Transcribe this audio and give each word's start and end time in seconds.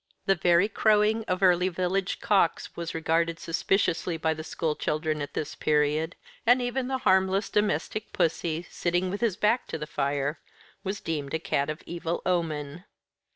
The 0.25 0.33
very 0.33 0.67
crowing 0.67 1.23
of 1.25 1.43
early 1.43 1.69
village 1.69 2.19
cocks 2.21 2.75
was 2.75 2.95
regarded 2.95 3.37
suspiciously 3.37 4.17
by 4.17 4.33
the 4.33 4.43
school 4.43 4.75
children 4.75 5.21
at 5.21 5.35
this 5.35 5.53
period; 5.53 6.15
and 6.43 6.59
even 6.59 6.87
the 6.87 6.97
harmless 6.97 7.51
domestic 7.51 8.11
pussy, 8.11 8.63
sitting 8.67 9.11
with 9.11 9.21
his 9.21 9.37
back 9.37 9.67
to 9.67 9.77
the 9.77 9.85
fire, 9.85 10.39
was 10.83 11.01
deemed 11.01 11.35
a 11.35 11.39
cat 11.39 11.69
of 11.69 11.83
evil 11.85 12.23
omen. 12.25 12.85